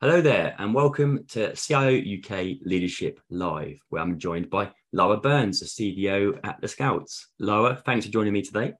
[0.00, 5.60] Hello there, and welcome to CIO UK Leadership Live, where I'm joined by Lara Burns,
[5.60, 7.28] the CDO at the Scouts.
[7.38, 8.74] Laura, thanks for joining me today.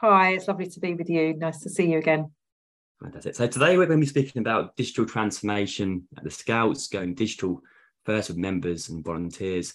[0.00, 1.34] Hi, it's lovely to be with you.
[1.34, 2.32] Nice to see you again.
[3.02, 3.34] Fantastic.
[3.34, 7.60] So today we're going to be speaking about digital transformation at the Scouts, going digital
[8.04, 9.74] first with members and volunteers.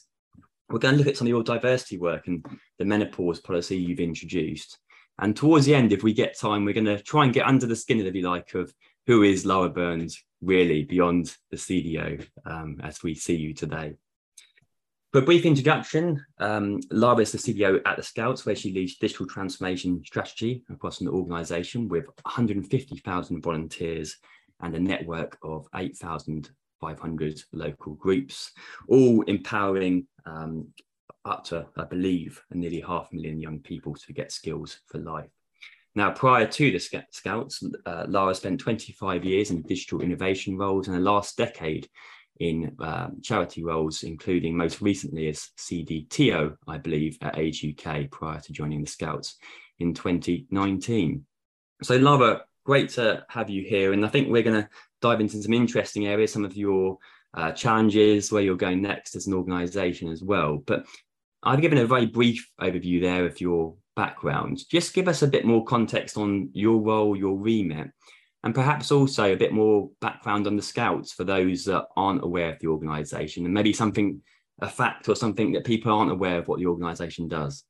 [0.68, 2.43] We're going to look at some of your diversity work and
[2.79, 4.79] the menopause policy you've introduced.
[5.20, 7.68] And towards the end, if we get time, we're going to try and get under
[7.68, 8.73] the skin, if you like, of
[9.08, 13.96] who is Lara Burns really beyond the CDO um, as we see you today.
[15.12, 18.96] For a brief introduction, um, Lara is the CDO at the Scouts, where she leads
[18.96, 24.18] digital transformation strategy across an organization with 150,000 volunteers
[24.62, 28.52] and a network of 8,500 local groups,
[28.88, 30.68] all empowering um,
[31.26, 35.30] up to, I believe, nearly half a million young people to get skills for life.
[35.94, 36.80] Now, prior to the
[37.12, 41.90] Scouts, uh, Lara spent 25 years in digital innovation roles and the last decade
[42.40, 48.40] in um, charity roles, including most recently as CDTO, I believe, at Age UK prior
[48.40, 49.38] to joining the Scouts
[49.80, 51.26] in 2019.
[51.84, 53.91] So, Lara, great to have you here.
[53.91, 54.70] And I think we're going to
[55.02, 56.98] dive into some interesting areas, some of your
[57.34, 60.63] uh, challenges, where you're going next as an organization as well.
[60.65, 60.85] But
[61.43, 64.68] I've given a very brief overview there of your background.
[64.68, 67.91] Just give us a bit more context on your role, your remit,
[68.44, 72.52] and perhaps also a bit more background on the Scouts for those that aren't aware
[72.52, 74.19] of the organisation, and maybe something,
[74.59, 77.63] a fact or something that people aren't aware of what the organisation does.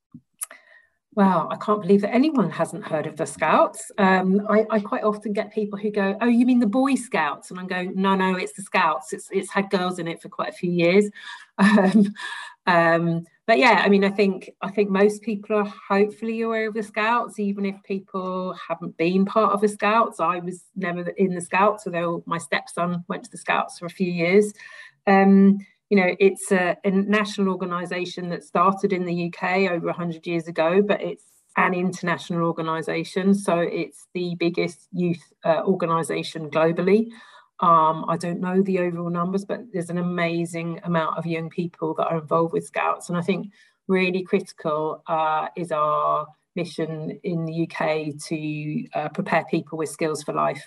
[1.15, 3.91] Wow, I can't believe that anyone hasn't heard of the Scouts.
[3.97, 7.51] Um, I, I, quite often get people who go, "Oh, you mean the Boy Scouts?"
[7.51, 9.11] And I'm going, "No, no, it's the Scouts.
[9.11, 11.09] It's it's had girls in it for quite a few years."
[11.57, 12.13] Um,
[12.67, 16.73] um, but yeah, I mean, I think I think most people are hopefully aware of
[16.73, 20.19] the Scouts, even if people haven't been part of the Scouts.
[20.19, 23.89] I was never in the Scouts, although my stepson went to the Scouts for a
[23.89, 24.53] few years.
[25.07, 25.57] Um,
[25.89, 30.47] you know, it's a, a national organisation that started in the UK over 100 years
[30.47, 31.25] ago, but it's
[31.57, 33.33] an international organisation.
[33.33, 37.07] So it's the biggest youth uh, organisation globally.
[37.61, 41.93] Um, I don't know the overall numbers, but there's an amazing amount of young people
[41.95, 43.09] that are involved with Scouts.
[43.09, 43.51] And I think
[43.87, 50.23] really critical uh, is our mission in the UK to uh, prepare people with skills
[50.23, 50.63] for life.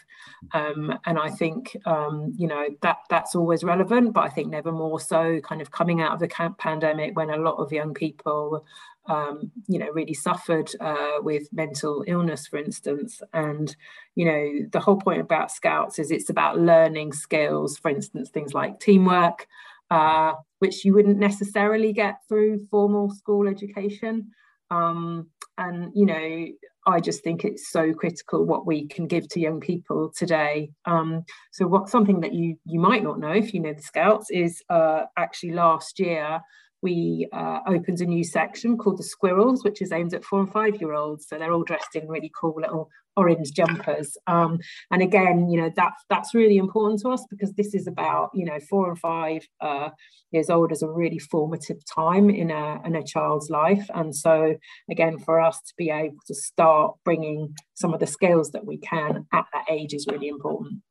[0.53, 4.73] Um, and I think, um, you know, that that's always relevant, but I think never
[4.73, 8.65] more so kind of coming out of the pandemic when a lot of young people
[9.07, 13.21] um, you know, really suffered uh, with mental illness, for instance.
[13.33, 13.75] And,
[14.15, 18.55] you know, the whole point about Scouts is it's about learning skills, for instance, things
[18.55, 19.47] like teamwork,
[19.91, 24.31] uh, which you wouldn't necessarily get through formal school education.
[24.71, 25.29] Um,
[25.59, 26.47] and, you know,
[26.87, 30.71] I just think it's so critical what we can give to young people today.
[30.85, 34.31] Um, so, what something that you you might not know if you know the Scouts
[34.31, 36.41] is uh, actually last year
[36.85, 40.53] we uh, opened a new section called the Squirrels, which is aimed at four and
[40.53, 41.27] five year olds.
[41.27, 44.19] So they're all dressed in really cool little orange jumpers.
[44.27, 44.59] Um,
[44.91, 48.45] and again, you know, that's that's really important to us because this is about, you
[48.45, 49.89] know, four and five uh,
[50.31, 53.89] years old is a really formative time in a, in a child's life.
[53.95, 54.55] And so
[54.91, 58.77] again, for us to be able to start bringing some of the skills that we
[58.77, 60.83] can at that age is really important.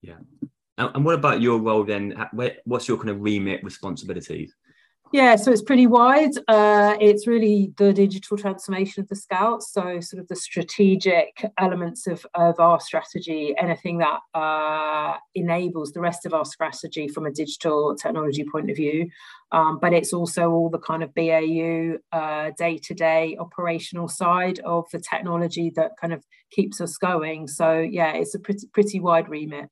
[0.00, 0.18] Yeah.
[0.78, 2.14] And what about your role then?
[2.64, 4.54] What's your kind of remit responsibilities?
[5.12, 6.32] Yeah, so it's pretty wide.
[6.48, 9.72] Uh, it's really the digital transformation of the Scouts.
[9.72, 16.00] So, sort of the strategic elements of, of our strategy, anything that uh, enables the
[16.00, 19.08] rest of our strategy from a digital technology point of view.
[19.52, 21.98] Um, but it's also all the kind of BAU
[22.58, 27.46] day to day operational side of the technology that kind of keeps us going.
[27.46, 29.68] So, yeah, it's a pretty, pretty wide remit.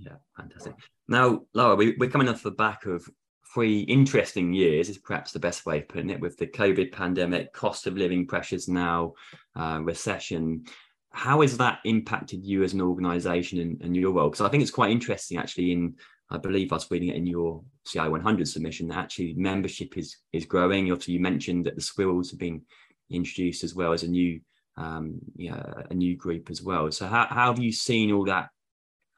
[0.00, 0.74] Yeah, fantastic.
[1.06, 3.08] Now, Lara, we, we're coming off the back of
[3.52, 7.52] three interesting years is perhaps the best way of putting it with the covid pandemic
[7.52, 9.12] cost of living pressures now
[9.56, 10.64] uh, recession.
[11.10, 14.30] How has that impacted you as an organization and, and your role?
[14.30, 15.94] Because i think it's quite interesting actually in
[16.30, 20.16] i believe i was reading it in your CIO 100 submission that actually membership is
[20.32, 20.90] is growing.
[20.90, 22.62] Obviously you mentioned that the squirrels have been
[23.10, 24.40] introduced as well as a new
[24.76, 26.90] um yeah a new group as well.
[26.90, 28.48] So how, how have you seen all that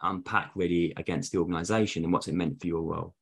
[0.02, 3.14] unpack really against the organization and what's it meant for your role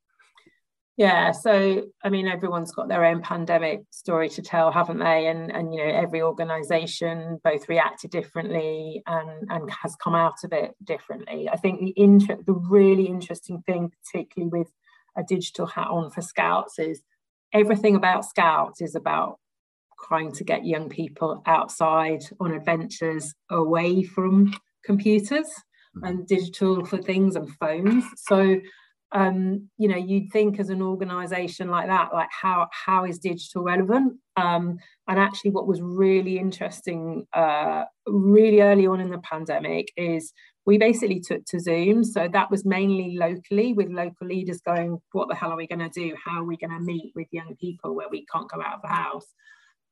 [0.96, 5.26] yeah, so I mean, everyone's got their own pandemic story to tell, haven't they?
[5.26, 10.52] And and you know, every organisation both reacted differently and and has come out of
[10.52, 11.49] it differently.
[11.49, 14.70] I think the inter- the really interesting thing, particularly with
[15.17, 17.02] a digital hat on for Scouts, is
[17.52, 19.40] everything about Scouts is about
[20.06, 24.55] trying to get young people outside on adventures away from
[24.85, 25.49] computers.
[25.97, 26.06] mm-hmm.
[26.06, 28.05] and digital for things and phones.
[28.17, 28.61] So
[29.12, 33.62] um, you know, you'd think as an organization like that, like how how is digital
[33.62, 34.15] relevant?
[34.37, 40.33] Um, and actually, what was really interesting, uh, really early on in the pandemic, is
[40.67, 42.03] we basically took to Zoom.
[42.05, 45.89] So that was mainly locally, with local leaders going, "What the hell are we going
[45.89, 46.17] to do?
[46.25, 48.83] How are we going to meet with young people where we can't go out of
[48.83, 49.27] the house?"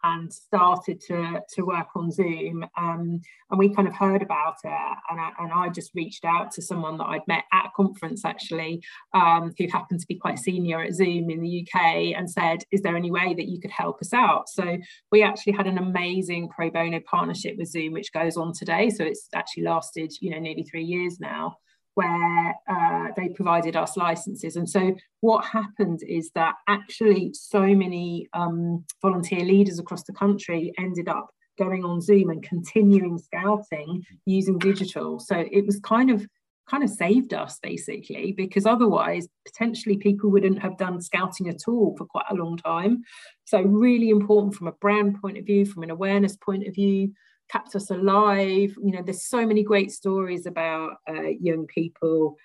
[0.03, 2.65] And started to, to work on Zoom.
[2.77, 3.21] Um,
[3.51, 4.99] and we kind of heard about it.
[5.11, 8.25] And I, and I just reached out to someone that I'd met at a conference
[8.25, 8.83] actually,
[9.15, 12.83] um, who happened to be quite senior at Zoom in the UK and said, Is
[12.83, 14.49] there any way that you could help us out?
[14.49, 14.79] So
[15.11, 18.91] we actually had an amazing pro bono partnership with Zoom, which goes on today.
[18.91, 21.57] So it's actually lasted, you know, nearly three years now
[21.95, 24.57] where uh, they provided us licenses.
[24.57, 30.73] And so what happened is that actually so many um, volunteer leaders across the country
[30.79, 35.19] ended up going on Zoom and continuing scouting using digital.
[35.19, 36.27] So it was kind of
[36.69, 41.95] kind of saved us basically because otherwise potentially people wouldn't have done scouting at all
[41.99, 43.03] for quite a long time
[43.45, 47.13] so really important from a brand point of view from an awareness point of view
[47.53, 48.75] kept us alive.
[48.83, 52.37] You know, there's so many great stories about uh, young people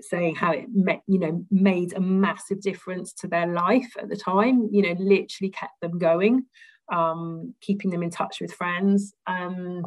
[0.00, 4.16] saying how it met, you know, made a massive difference to their life at the
[4.16, 4.68] time.
[4.72, 6.46] You know, literally kept them going,
[6.90, 9.86] um, keeping them in touch with friends, um,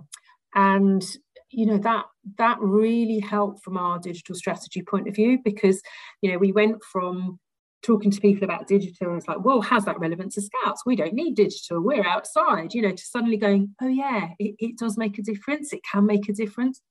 [0.55, 1.03] and
[1.51, 2.05] you know that
[2.37, 5.81] that really helped from our digital strategy point of view because
[6.21, 7.39] you know we went from
[7.81, 10.83] talking to people about digital and it's like well how's that relevant to scouts?
[10.85, 11.81] We don't need digital.
[11.81, 15.73] We're outside you know to suddenly going oh yeah it, it does make a difference.
[15.73, 16.81] It can make a difference.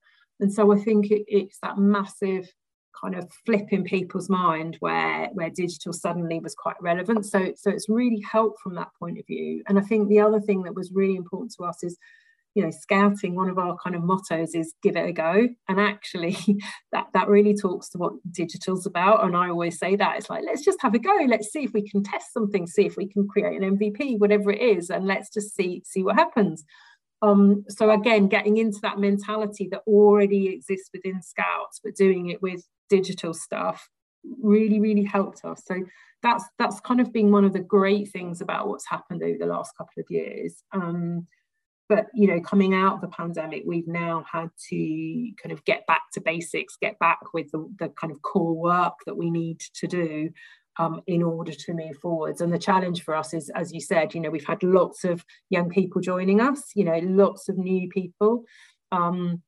[0.41, 2.49] And so i think it, it's that massive
[3.01, 7.27] kind of flip in people's mind where where digital suddenly was quite relevant.
[7.27, 9.63] So so it's really helped from that point of view.
[9.69, 11.99] And i think the other thing that was really important to us is
[12.59, 15.49] you know scouting one of our kind of mottos is give it a go.
[15.69, 16.37] And actually
[16.93, 19.25] that that really talks to what digital's about.
[19.25, 21.17] And i always say that it's like let's just have a go.
[21.29, 24.51] Let's see if we can test something see if we can create an mvp whatever
[24.51, 26.65] it is and let's just see see what happens.
[27.23, 32.43] Um, so again getting into that mentality that already exists within scouts but doing it
[32.43, 33.89] with digital stuff
[34.43, 35.63] really really helped us.
[35.65, 35.77] So
[36.25, 39.47] that's that's kind of been one of the great things about what's happened over the
[39.47, 40.65] last couple of years.
[40.73, 41.29] Um,
[41.89, 45.87] but you know coming out of the pandemic we've now had to kind of get
[45.87, 49.61] back to basics get back with the, the kind of core work that we need
[49.75, 50.31] to do
[50.79, 52.41] um, in order to move forwards.
[52.41, 55.25] And the challenge for us is as you said you know we've had lots of
[55.51, 58.45] young people joining us you know lots of new people.
[58.91, 59.43] Um,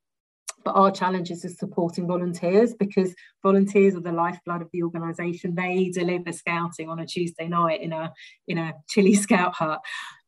[0.65, 5.55] but our challenge is supporting volunteers because volunteers are the lifeblood of the organisation.
[5.55, 8.13] They deliver scouting on a Tuesday night in a
[8.49, 9.81] in a chilly scout hut,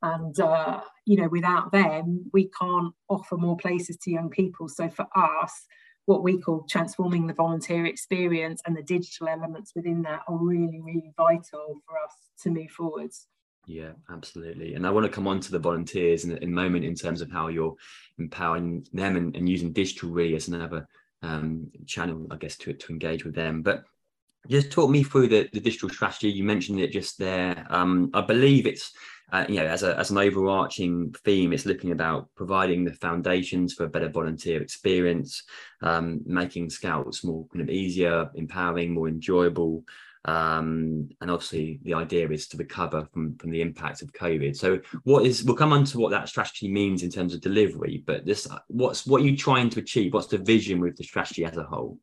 [0.03, 4.69] and uh, you know without them we can't offer more places to young people.
[4.69, 5.67] So for us,
[6.07, 10.81] what we call transforming the volunteer experience and the digital elements within that are really
[10.81, 13.27] really vital for us to move forwards.
[13.67, 14.75] Yeah, absolutely.
[14.75, 17.31] And I want to come on to the volunteers in, a moment in terms of
[17.31, 17.77] how you're
[18.19, 20.89] empowering them and, and using digital really as another
[21.23, 23.63] um, channel, I guess, to, to engage with them.
[23.63, 23.85] But
[24.49, 26.29] just talk me through the, the digital strategy.
[26.29, 27.65] You mentioned it just there.
[27.71, 28.93] Um, I believe it's,
[29.33, 33.75] uh, you know, as, a, as an overarching theme, it's looking about providing the foundations
[33.75, 35.45] for a better volunteer experience,
[35.83, 39.85] um, making scouts more kind of easier, empowering, more enjoyable,
[40.25, 44.57] um, and obviously the idea is to recover from, from the impact of COVID.
[44.57, 48.05] So what is we'll come on to what that strategy means in terms of delivery,
[48.07, 50.15] but this what's what are you trying to achieve?
[50.15, 51.99] What's the vision with the strategy as a whole?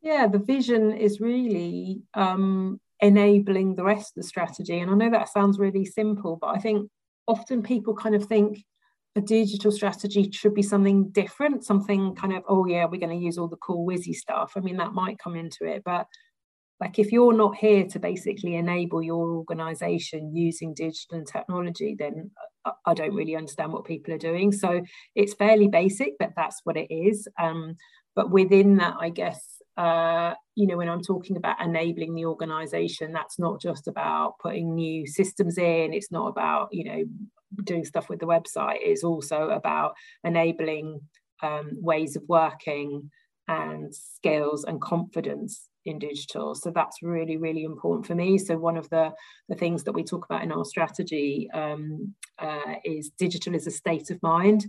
[0.00, 4.78] Yeah, the vision is really um, enabling the rest of the strategy.
[4.78, 6.88] And I know that sounds really simple, but I think
[7.26, 8.64] often people kind of think
[9.16, 13.24] a digital strategy should be something different, something kind of, oh yeah, we're going to
[13.24, 14.52] use all the cool whizzy stuff.
[14.56, 16.06] I mean, that might come into it, but
[16.80, 22.30] like if you're not here to basically enable your organization using digital and technology then
[22.84, 24.50] i don't really understand what people are doing.
[24.50, 24.82] So
[25.14, 27.28] it's fairly basic but that's what it is.
[27.40, 27.76] Um,
[28.14, 29.40] but within that i guess
[29.76, 34.74] uh, you know when i'm talking about enabling the organization that's not just about putting
[34.74, 35.92] new systems in.
[35.92, 37.04] It's not about you know
[37.62, 38.78] doing stuff with the website.
[38.80, 41.00] It's also about enabling
[41.42, 43.10] um, ways of working
[43.48, 46.54] and skills and confidence in digital.
[46.54, 48.38] So that's really, really important for me.
[48.38, 49.12] So one of the,
[49.48, 53.70] the things that we talk about in our strategy um, uh, is digital is a
[53.70, 54.66] state of mind.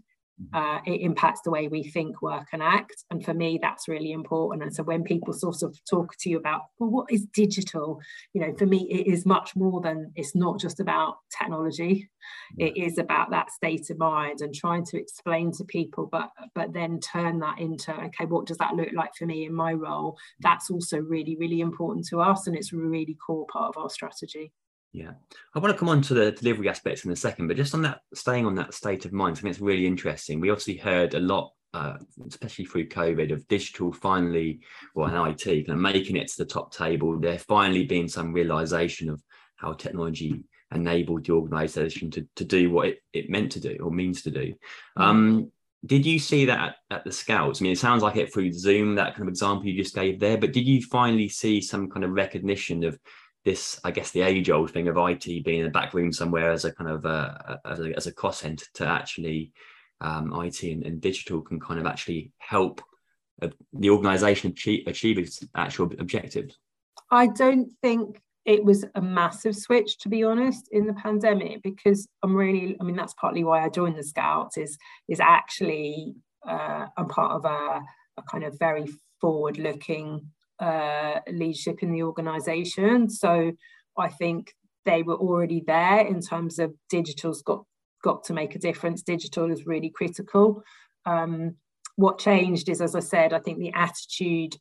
[0.53, 3.03] Uh, it impacts the way we think, work, and act.
[3.09, 4.63] And for me, that's really important.
[4.63, 7.99] And so when people sort of talk to you about, well, what is digital?
[8.33, 12.09] You know, for me, it is much more than it's not just about technology.
[12.57, 16.73] It is about that state of mind and trying to explain to people, but but
[16.73, 20.17] then turn that into okay, what does that look like for me in my role?
[20.41, 23.89] That's also really, really important to us, and it's a really core part of our
[23.89, 24.51] strategy.
[24.97, 25.11] Yeah,
[25.53, 27.83] I want to come on to the delivery aspects in a second, but just on
[27.83, 30.39] that, staying on that state of mind, I think it's really interesting.
[30.39, 34.61] We obviously heard a lot, uh, especially through COVID, of digital finally,
[34.95, 37.19] or well, IT, kind of making it to the top table.
[37.19, 39.21] There finally being some realization of
[39.57, 43.91] how technology enabled the organization to, to do what it, it meant to do or
[43.91, 44.47] means to do.
[44.47, 45.01] Mm-hmm.
[45.03, 45.51] Um,
[45.85, 47.61] did you see that at, at, the scouts?
[47.61, 50.19] I mean, it sounds like it through Zoom, that kind of example you just gave
[50.19, 52.99] there, but did you finally see some kind of recognition of
[53.47, 56.51] this, I guess, the age old thing of IT being in a back room somewhere
[56.51, 59.53] as a kind of a, as, a, as a cost center to actually
[60.01, 62.81] um, IT and, and, digital can kind of actually help
[63.41, 66.57] uh, the organization achieve, achieve its actual objectives?
[67.09, 72.05] I don't think it was a massive switch, to be honest, in the pandemic, because
[72.23, 74.77] I'm really, I mean, that's partly why I joined the Scouts, is,
[75.07, 77.81] is actually uh, I'm part of a,
[78.17, 78.87] a kind of very
[79.21, 83.09] forward looking uh, leadership in the organization.
[83.09, 83.51] So
[83.97, 84.53] I think
[84.85, 87.63] they were already there in terms of digital's got
[88.03, 89.01] got to make a difference.
[89.01, 90.63] Digital is really critical.
[91.05, 91.55] Um,
[91.95, 94.55] what changed is, as I said, I think the attitude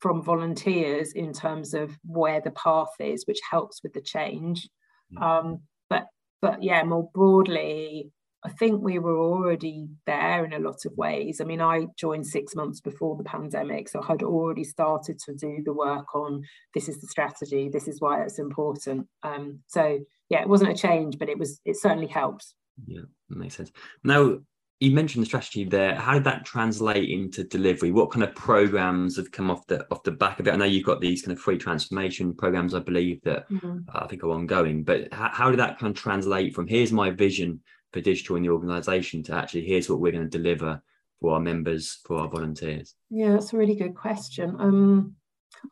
[0.00, 4.68] from volunteers in terms of where the path is, which helps with the change.
[5.14, 5.22] Mm.
[5.22, 6.06] Um, but
[6.40, 8.10] but yeah, more broadly,
[8.42, 11.40] I think we were already there in a lot of ways.
[11.40, 15.34] I mean, I joined six months before the pandemic, so I had already started to
[15.34, 16.42] do the work on
[16.74, 19.06] this is the strategy, this is why it's important.
[19.22, 19.98] Um, so
[20.30, 22.54] yeah, it wasn't a change, but it was it certainly helped.
[22.86, 23.72] Yeah, that makes sense.
[24.04, 24.38] Now
[24.80, 25.94] you mentioned the strategy there.
[25.94, 27.90] How did that translate into delivery?
[27.90, 30.54] What kind of programs have come off the off the back of it?
[30.54, 33.80] I know you've got these kind of free transformation programs, I believe that mm-hmm.
[33.94, 34.82] I think are ongoing.
[34.82, 37.60] But how, how did that kind of translate from here's my vision
[37.92, 40.82] for digital in the organization to actually here's what we're going to deliver
[41.20, 42.94] for our members, for our volunteers?
[43.10, 44.56] Yeah, that's a really good question.
[44.58, 45.16] Um,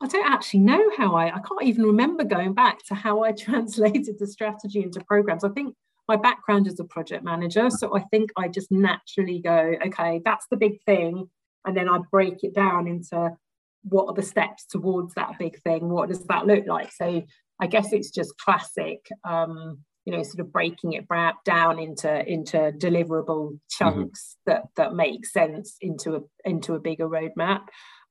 [0.03, 3.33] I don't actually know how I, I can't even remember going back to how I
[3.47, 5.45] translated the strategy into programs.
[5.45, 5.75] I think
[6.09, 7.71] my background is a project manager.
[7.71, 11.29] So I think I just naturally go, okay, that's the big thing.
[11.67, 13.37] And then I break it down into
[13.83, 15.89] what are the steps towards that big thing?
[15.89, 16.93] What does that look like?
[16.93, 17.23] So
[17.61, 21.07] I guess it's just classic um, you know sort of breaking it
[21.45, 23.57] down into into deliverable mm-hmm.
[23.69, 24.51] chunks mm-hmm.
[24.51, 27.65] that that make sense into a into a bigger roadmap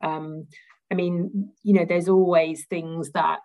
[0.03, 0.45] um,
[0.91, 3.39] i mean you know there's always things that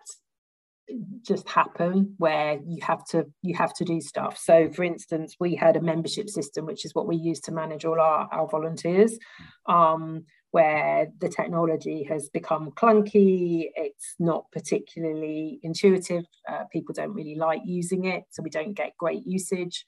[1.25, 5.55] just happen where you have to you have to do stuff so for instance we
[5.55, 9.17] had a membership system which is what we use to manage all our, our volunteers
[9.65, 17.33] um, where the technology has become clunky, it's not particularly intuitive, uh, people don't really
[17.33, 19.83] like using it, so we don't get great usage.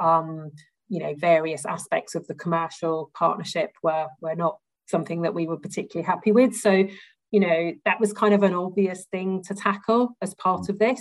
[0.00, 0.50] Um,
[0.88, 5.56] you know, various aspects of the commercial partnership were, were not something that we were
[5.56, 6.52] particularly happy with.
[6.52, 6.88] So,
[7.30, 11.00] you know, that was kind of an obvious thing to tackle as part of this.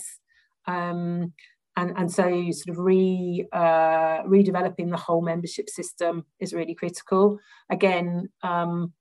[0.68, 1.34] Um,
[1.76, 7.40] and, and so sort of re uh, redeveloping the whole membership system is really critical.
[7.72, 8.94] Again, um,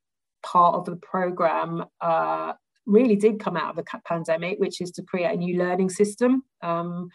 [0.52, 2.52] part of the program uh,
[2.86, 6.42] really did come out of the pandemic, which is to create a new learning system,
[6.62, 7.08] um,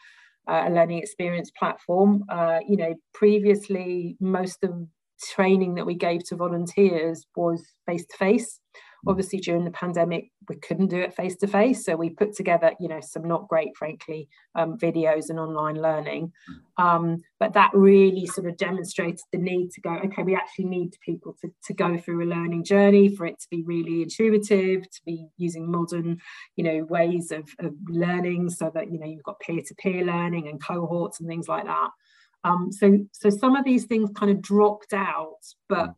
[0.50, 2.23] uh, a learning experience platform.
[2.29, 4.73] Uh, you know, previously most of
[5.33, 8.60] training that we gave to volunteers was face to face
[9.08, 12.72] obviously during the pandemic we couldn't do it face to face so we put together
[12.79, 16.31] you know some not great frankly um, videos and online learning.
[16.77, 20.91] Um, but that really sort of demonstrated the need to go okay we actually need
[21.05, 25.01] people to, to go through a learning journey for it to be really intuitive to
[25.05, 26.20] be using modern
[26.55, 30.63] you know ways of, of learning so that you know you've got peer-to-peer learning and
[30.63, 31.89] cohorts and things like that.
[32.43, 35.38] Um, so so some of these things kind of dropped out
[35.70, 35.93] but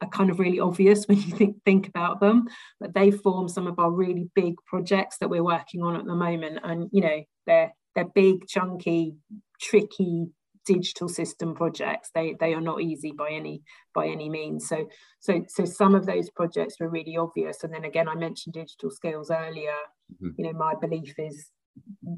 [0.00, 2.46] are kind of really obvious when you think, think about them,
[2.80, 6.14] but they form some of our really big projects that we're working on at the
[6.14, 6.58] moment.
[6.62, 9.16] And, you know, they're, they're big, chunky,
[9.60, 10.28] tricky
[10.66, 13.62] digital system projects they they are not easy by any
[13.94, 14.86] by any means so
[15.18, 18.90] so so some of those projects were really obvious and then again i mentioned digital
[18.90, 19.72] skills earlier
[20.12, 20.28] mm-hmm.
[20.36, 21.48] you know my belief is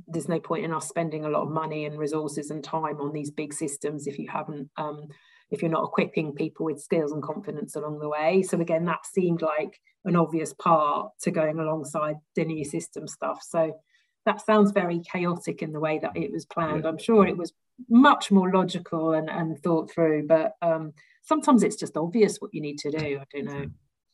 [0.09, 3.13] there's no point in us spending a lot of money and resources and time on
[3.13, 5.07] these big systems if you haven't um,
[5.51, 8.43] if you're not equipping people with skills and confidence along the way.
[8.43, 13.43] So again, that seemed like an obvious part to going alongside the new system stuff.
[13.43, 13.81] So
[14.27, 16.87] that sounds very chaotic in the way that it was planned.
[16.87, 17.53] I'm sure it was
[17.89, 20.93] much more logical and, and thought through, but um,
[21.23, 23.67] sometimes it's just obvious what you need to do i don't know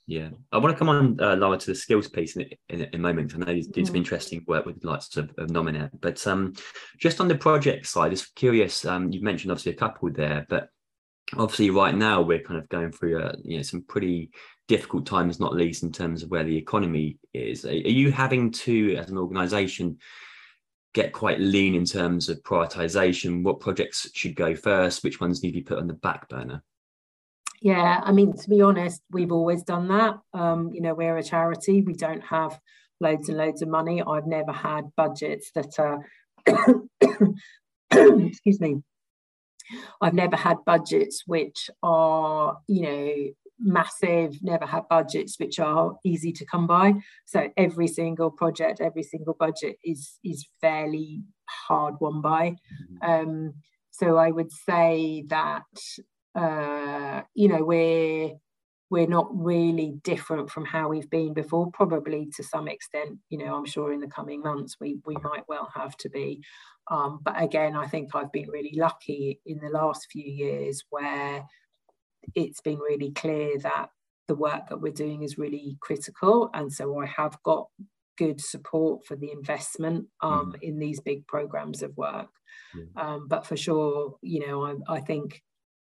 [0.08, 2.94] yeah, I want to come on, uh, Lara, to the skills piece in, in, in
[2.94, 3.34] a moment.
[3.34, 6.52] I know you did some interesting work with lots of, of Nominet, but um,
[6.96, 8.84] just on the project side, just curious.
[8.84, 10.68] Um, you've mentioned obviously a couple there, but
[11.34, 14.30] obviously right now we're kind of going through a, you know some pretty
[14.68, 17.64] difficult times, not least in terms of where the economy is.
[17.64, 19.98] Are, are you having to, as an organisation,
[20.92, 23.42] get quite lean in terms of prioritisation?
[23.42, 25.04] What projects should go first?
[25.04, 26.62] Which ones need to be put on the back burner?
[27.62, 30.18] Yeah, I mean, to be honest, we've always done that.
[30.34, 32.58] Um, you know, we're a charity, we don't have
[33.00, 34.02] loads and loads of money.
[34.02, 36.04] I've never had budgets that are,
[38.28, 38.82] excuse me,
[40.00, 43.14] I've never had budgets which are, you know,
[43.58, 46.94] massive, never had budgets which are easy to come by.
[47.26, 51.22] So every single project, every single budget is is fairly
[51.68, 52.56] hard won by.
[53.02, 53.10] Mm-hmm.
[53.10, 53.54] Um,
[53.90, 55.64] so I would say that
[56.36, 58.34] uh, you know, we're
[58.90, 61.70] we're not really different from how we've been before.
[61.72, 65.44] Probably to some extent, you know, I'm sure in the coming months we we might
[65.48, 66.42] well have to be.
[66.90, 71.44] Um, but again, I think I've been really lucky in the last few years where
[72.34, 73.88] it's been really clear that
[74.28, 77.66] the work that we're doing is really critical, and so I have got
[78.16, 80.62] good support for the investment um, mm.
[80.62, 82.28] in these big programs of work.
[82.96, 85.42] Um, but for sure, you know, I, I think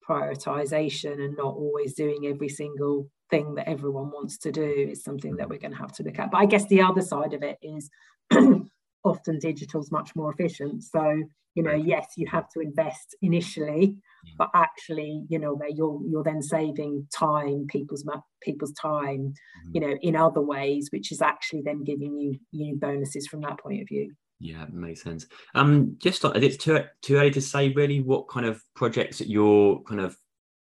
[0.07, 5.37] prioritization and not always doing every single thing that everyone wants to do is something
[5.37, 5.51] that mm-hmm.
[5.51, 6.31] we're going to have to look at.
[6.31, 7.89] But I guess the other side of it is
[9.03, 10.83] often digital is much more efficient.
[10.83, 11.23] So,
[11.55, 14.37] you know, yes, you have to invest initially, mm.
[14.37, 18.05] but actually, you know, you're you're then saving time, people's
[18.41, 19.71] people's time, mm-hmm.
[19.73, 23.59] you know, in other ways, which is actually then giving you you bonuses from that
[23.59, 24.13] point of view.
[24.41, 25.27] Yeah, makes sense.
[25.53, 29.79] Um, just it's too too early to say really what kind of projects that you're
[29.83, 30.17] kind of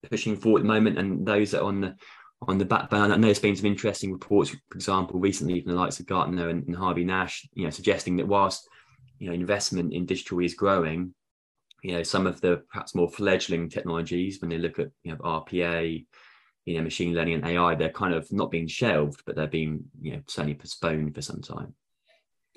[0.10, 1.96] pushing forward at the moment, and those that are on the
[2.48, 3.14] on the back burner.
[3.14, 6.50] I know there's been some interesting reports, for example, recently from the likes of Gartner
[6.50, 8.68] and, and Harvey Nash, you know, suggesting that whilst
[9.20, 11.14] you know investment in digital is growing,
[11.84, 15.18] you know, some of the perhaps more fledgling technologies, when they look at you know
[15.20, 16.04] RPA,
[16.66, 19.84] you know, machine learning and AI, they're kind of not being shelved, but they're being
[20.02, 21.76] you know certainly postponed for some time.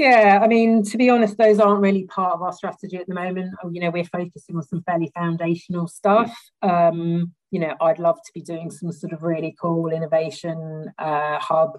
[0.00, 3.12] Yeah, I mean, to be honest, those aren't really part of our strategy at the
[3.12, 3.54] moment.
[3.62, 6.34] Oh, you know, we're focusing on some fairly foundational stuff.
[6.62, 11.38] Um, you know, I'd love to be doing some sort of really cool innovation uh,
[11.38, 11.72] hub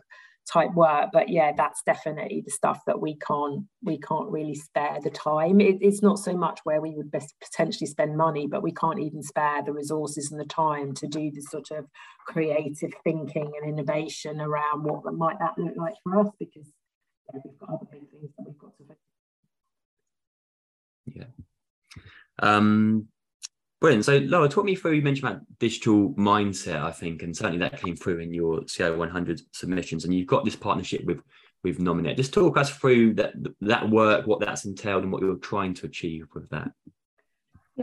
[0.47, 4.99] type work, but yeah, that's definitely the stuff that we can't we can't really spare
[5.03, 5.59] the time.
[5.59, 9.23] It, it's not so much where we would potentially spend money, but we can't even
[9.23, 11.87] spare the resources and the time to do the sort of
[12.27, 16.67] creative thinking and innovation around what might that look like for us because
[17.33, 18.99] we've got other big things that we've got to fix.
[21.05, 21.25] Yeah.
[22.39, 23.07] Um,
[23.79, 24.05] brilliant.
[24.05, 24.93] So, Lara, talk me through.
[24.93, 28.97] You mentioned about digital mindset, I think, and certainly that came through in your CIO
[28.97, 30.05] 100 submissions.
[30.05, 31.21] And you've got this partnership with
[31.63, 32.15] with Nominet.
[32.15, 35.85] Just talk us through that that work, what that's entailed, and what you're trying to
[35.85, 36.71] achieve with that.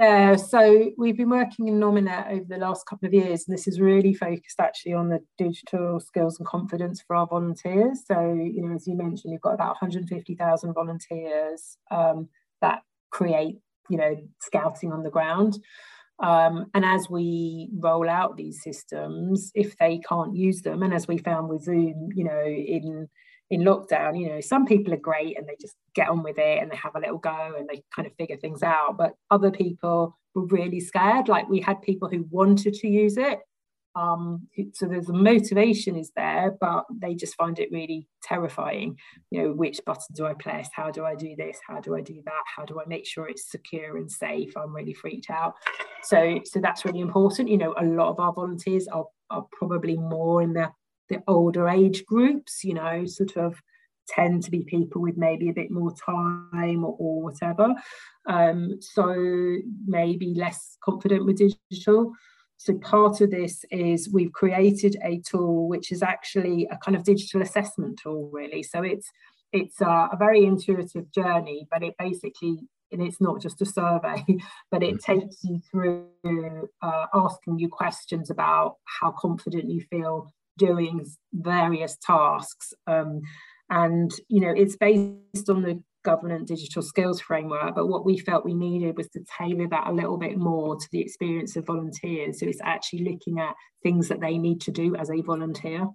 [0.00, 3.66] Yeah, so we've been working in Nominet over the last couple of years, and this
[3.66, 8.02] is really focused actually on the digital skills and confidence for our volunteers.
[8.06, 12.28] So, you know, as you mentioned, we've got about 150,000 volunteers um,
[12.60, 13.56] that create,
[13.90, 15.58] you know, scouting on the ground.
[16.22, 21.08] Um, and as we roll out these systems, if they can't use them, and as
[21.08, 23.08] we found with Zoom, you know, in
[23.50, 26.62] in lockdown, you know, some people are great and they just get on with it
[26.62, 28.96] and they have a little go and they kind of figure things out.
[28.98, 31.28] But other people were really scared.
[31.28, 33.38] Like we had people who wanted to use it.
[33.96, 38.96] Um, so there's a motivation is there, but they just find it really terrifying.
[39.30, 40.68] You know, which button do I press?
[40.72, 41.58] How do I do this?
[41.66, 42.42] How do I do that?
[42.54, 44.56] How do I make sure it's secure and safe?
[44.56, 45.54] I'm really freaked out.
[46.04, 47.48] So, so that's really important.
[47.48, 50.70] You know, a lot of our volunteers are, are probably more in the
[51.08, 53.60] the older age groups, you know, sort of
[54.08, 57.74] tend to be people with maybe a bit more time or, or whatever.
[58.26, 61.38] Um, so maybe less confident with
[61.70, 62.12] digital.
[62.56, 67.04] So part of this is we've created a tool which is actually a kind of
[67.04, 68.62] digital assessment tool, really.
[68.62, 69.10] So it's
[69.52, 72.58] it's a, a very intuitive journey, but it basically
[72.90, 74.24] and it's not just a survey,
[74.70, 75.20] but it mm-hmm.
[75.20, 76.08] takes you through
[76.82, 82.72] uh, asking you questions about how confident you feel doing various tasks.
[82.86, 83.22] Um,
[83.70, 88.44] and, you know, it's based on the government digital skills framework, but what we felt
[88.44, 92.40] we needed was to tailor that a little bit more to the experience of volunteers.
[92.40, 95.86] So it's actually looking at things that they need to do as a volunteer.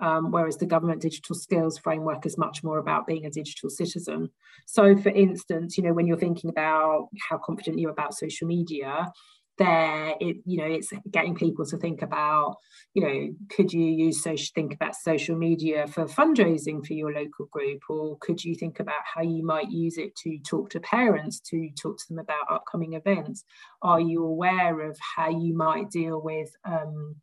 [0.00, 4.30] Um, whereas the government digital skills framework is much more about being a digital citizen.
[4.66, 9.12] So, for instance, you know, when you're thinking about how confident you're about social media,
[9.60, 12.56] there it you know it's getting people to think about
[12.94, 17.44] you know could you use social think about social media for fundraising for your local
[17.52, 21.40] group or could you think about how you might use it to talk to parents
[21.40, 23.44] to talk to them about upcoming events
[23.82, 27.14] are you aware of how you might deal with um,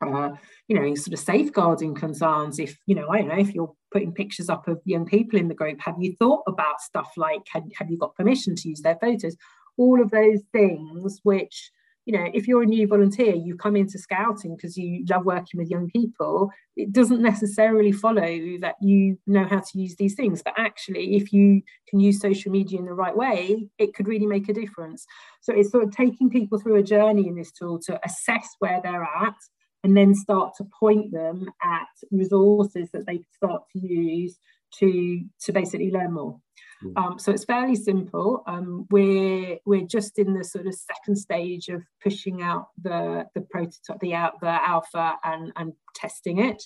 [0.00, 0.30] uh,
[0.68, 2.60] you know, sort of safeguarding concerns.
[2.60, 5.48] If, you know, I don't know, if you're putting pictures up of young people in
[5.48, 8.80] the group, have you thought about stuff like, have, have you got permission to use
[8.80, 9.34] their photos?
[9.78, 11.70] All of those things, which,
[12.04, 15.58] you know, if you're a new volunteer, you come into scouting because you love working
[15.58, 20.42] with young people, it doesn't necessarily follow that you know how to use these things.
[20.42, 24.26] But actually, if you can use social media in the right way, it could really
[24.26, 25.06] make a difference.
[25.40, 28.80] So it's sort of taking people through a journey in this tool to assess where
[28.82, 29.36] they're at
[29.84, 34.38] and then start to point them at resources that they can start to use
[34.78, 36.40] to to basically learn more.
[36.84, 36.96] Mm.
[36.96, 38.42] Um, so it's fairly simple.
[38.46, 43.40] Um, we're we're just in the sort of second stage of pushing out the the
[43.40, 46.62] prototype, the out the alpha, and and testing it.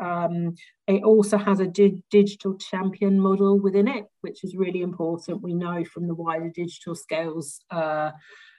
[0.00, 0.54] Um,
[0.86, 5.42] it also has a di digital champion model within it, which is really important.
[5.42, 8.12] We know from the wider digital scales uh,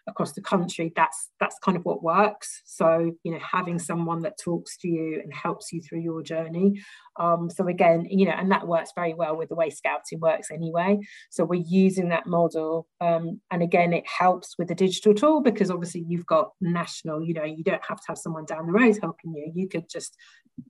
[0.07, 2.61] across the country that's that's kind of what works.
[2.65, 6.81] So you know having someone that talks to you and helps you through your journey
[7.19, 10.49] um, so again you know and that works very well with the way scouting works
[10.51, 10.99] anyway.
[11.29, 15.71] So we're using that model um, and again it helps with the digital tool because
[15.71, 18.97] obviously you've got national you know you don't have to have someone down the road
[19.01, 19.51] helping you.
[19.53, 20.17] You could just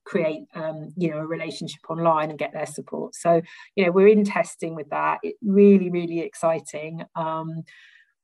[0.04, 3.14] create um, you know a relationship online and get their support.
[3.14, 3.42] So
[3.76, 5.18] you know we're in testing with that.
[5.22, 7.02] It really really exciting.
[7.14, 7.64] Um,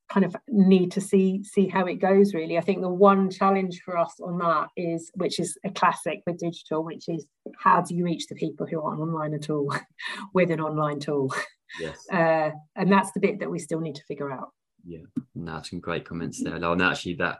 [0.08, 2.56] kind of need to see see how it goes really.
[2.56, 6.38] I think the one challenge for us on that is which is a classic with
[6.38, 7.26] digital which is
[7.58, 9.72] how do you reach the people who aren't online at all
[10.34, 11.32] with an online tool?
[11.80, 12.06] Yes.
[12.12, 14.48] Uh, and that's the bit that we still need to figure out.
[14.84, 15.00] Yeah.
[15.34, 17.38] No some great comments there and actually that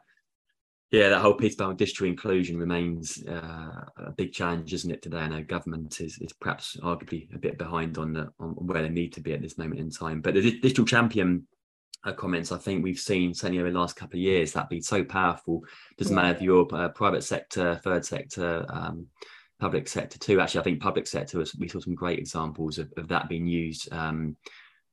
[0.91, 5.19] yeah that whole piece about digital inclusion remains uh, a big challenge isn't it today?
[5.19, 8.91] I know government is, is perhaps arguably a bit behind on the on where they
[8.91, 10.21] need to be at this moment in time.
[10.21, 11.47] But the digital champion
[12.17, 15.05] comments I think we've seen certainly over the last couple of years that be so
[15.05, 15.65] powerful.
[15.97, 16.23] Doesn't yeah.
[16.23, 19.07] matter if you're uh, private sector, third sector, um,
[19.61, 20.41] public sector too.
[20.41, 23.47] Actually, I think public sector was, we saw some great examples of, of that being
[23.47, 24.37] used um,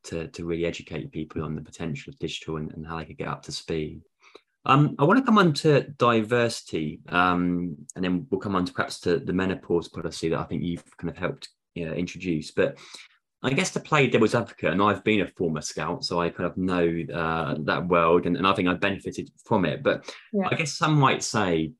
[0.05, 3.17] to, to really educate people on the potential of digital and, and how they could
[3.17, 4.01] get up to speed.
[4.67, 8.73] Um, I want to come on to diversity, um, and then we'll come on to
[8.73, 12.49] perhaps to the menopause policy that I think you've kind of helped you know, introduce.
[12.49, 12.79] But
[13.45, 16.49] I guess to play devil's advocate, and I've been a former scout, so I kind
[16.49, 19.83] of know uh, that world, and, and I think I benefited from it.
[19.83, 20.47] But yeah.
[20.51, 21.71] I guess some might say,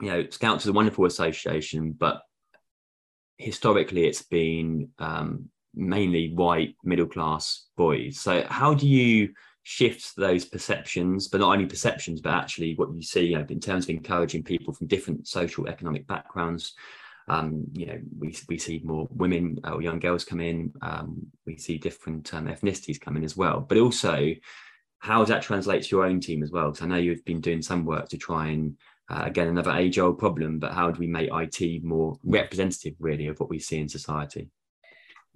[0.00, 2.22] you know, Scouts is a wonderful association, but
[3.36, 8.18] historically it's been um, mainly white middle class boys.
[8.18, 9.30] So how do you
[9.62, 13.60] shift those perceptions, but not only perceptions, but actually what you see you know, in
[13.60, 16.74] terms of encouraging people from different social economic backgrounds
[17.28, 20.72] um, you know, we, we see more women or young girls come in.
[20.82, 23.60] Um, we see different um, ethnicities come in as well.
[23.60, 24.34] But also,
[24.98, 26.70] how does that translate to your own team as well?
[26.70, 28.76] Because I know you've been doing some work to try and
[29.10, 30.58] uh, again another age-old problem.
[30.58, 34.50] But how do we make IT more representative, really, of what we see in society?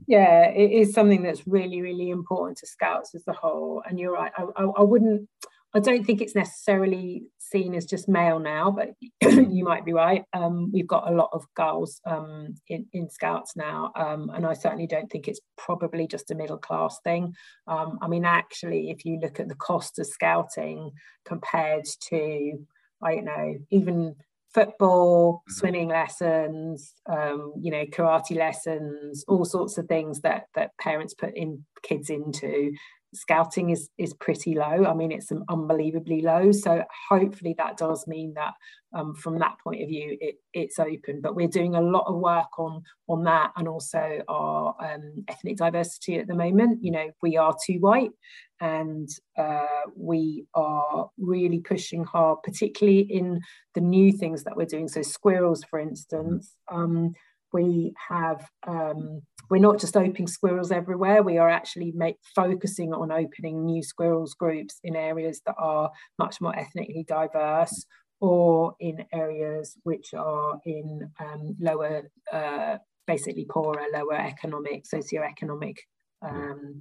[0.07, 3.83] Yeah, it is something that's really, really important to Scouts as a whole.
[3.89, 4.33] And you're right.
[4.37, 5.29] I, I, I wouldn't.
[5.75, 8.91] I don't think it's necessarily seen as just male now, but
[9.51, 10.25] you might be right.
[10.35, 14.53] Um, we've got a lot of girls um, in, in Scouts now, um, and I
[14.53, 17.35] certainly don't think it's probably just a middle class thing.
[17.67, 20.91] Um, I mean, actually, if you look at the cost of scouting
[21.25, 22.67] compared to,
[23.03, 24.17] I don't know, even
[24.53, 25.53] football, mm-hmm.
[25.53, 31.35] swimming lessons, um, you know, karate lessons, all sorts of things that that parents put
[31.37, 32.73] in kids into
[33.15, 34.87] scouting is is pretty low.
[34.87, 36.53] I mean, it's unbelievably low.
[36.53, 38.55] So hopefully that does mean that
[38.95, 41.21] um, from that point of view, it, it's open.
[41.21, 45.57] But we're doing a lot of work on on that and also our um, ethnic
[45.57, 46.83] diversity at the moment.
[46.83, 48.13] You know, we are too white,
[48.61, 53.41] and uh, we are really pushing hard, particularly in
[53.75, 54.89] the new things that we're doing.
[54.89, 56.57] So squirrels, for instance.
[56.71, 57.13] Um,
[57.53, 63.13] we have um, we're not just opening squirrels everywhere we are actually make, focusing on
[63.13, 67.85] opening new squirrels groups in areas that are much more ethnically diverse
[68.21, 75.77] or in areas which are in um, lower uh, basically poorer lower economic socioeconomic
[76.23, 76.81] um,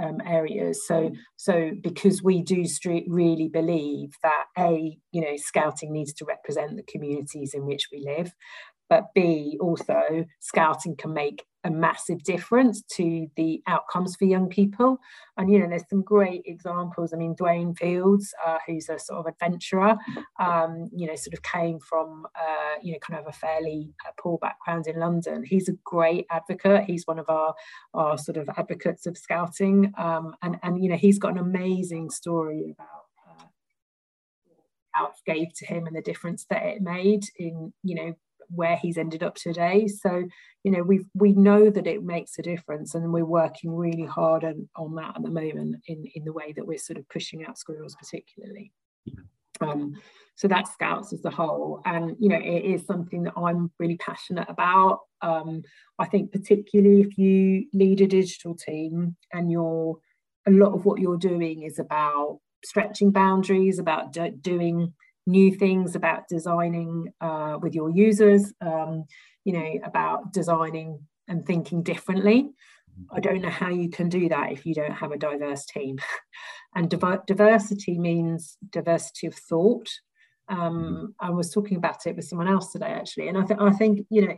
[0.00, 0.86] um, areas.
[0.86, 2.64] So, so because we do
[3.08, 8.04] really believe that a, you know, scouting needs to represent the communities in which we
[8.04, 8.32] live,
[8.94, 14.98] but B, also scouting can make a massive difference to the outcomes for young people.
[15.36, 17.12] And, you know, there's some great examples.
[17.12, 19.96] I mean, Dwayne Fields, uh, who's a sort of adventurer,
[20.38, 24.12] um, you know, sort of came from, uh, you know, kind of a fairly uh,
[24.16, 25.42] poor background in London.
[25.42, 26.84] He's a great advocate.
[26.84, 27.52] He's one of our,
[27.94, 29.92] our sort of advocates of scouting.
[29.98, 33.04] Um, and, and, you know, he's got an amazing story about
[34.94, 38.14] Scouts gave to him and the difference that it made in you know
[38.48, 39.86] where he's ended up today.
[39.86, 40.24] So,
[40.62, 44.44] you know, we we know that it makes a difference, and we're working really hard
[44.44, 47.44] on, on that at the moment in in the way that we're sort of pushing
[47.44, 48.72] out squirrels, particularly.
[49.60, 49.94] Um,
[50.36, 53.96] so that's Scouts as a whole, and you know, it is something that I'm really
[53.96, 55.00] passionate about.
[55.22, 55.62] Um,
[55.98, 59.96] I think particularly if you lead a digital team and you're
[60.46, 64.92] a lot of what you're doing is about stretching boundaries, about do, doing
[65.26, 69.04] new things about designing uh, with your users, um,
[69.44, 72.50] you know, about designing and thinking differently.
[73.10, 75.98] I don't know how you can do that if you don't have a diverse team.
[76.74, 79.88] and diversity means diversity of thought.
[80.48, 83.70] Um, I was talking about it with someone else today, actually, and I think I
[83.70, 84.36] think you know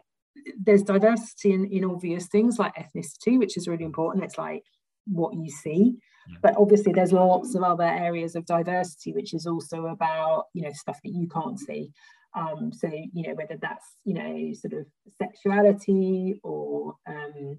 [0.63, 4.25] there's diversity in, in obvious things like ethnicity, which is really important.
[4.25, 4.63] It's like
[5.07, 5.97] what you see,
[6.43, 10.73] but obviously, there's lots of other areas of diversity, which is also about you know
[10.73, 11.91] stuff that you can't see.
[12.35, 14.87] Um, so you know whether that's you know sort of
[15.21, 17.59] sexuality or um,